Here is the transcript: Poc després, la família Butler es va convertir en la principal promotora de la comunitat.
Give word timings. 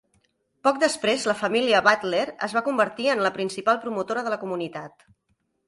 Poc 0.67 0.79
després, 0.83 1.25
la 1.31 1.35
família 1.41 1.83
Butler 1.89 2.23
es 2.49 2.57
va 2.59 2.65
convertir 2.69 3.09
en 3.17 3.23
la 3.29 3.33
principal 3.39 3.81
promotora 3.87 4.27
de 4.31 4.37
la 4.37 4.43
comunitat. 4.47 5.09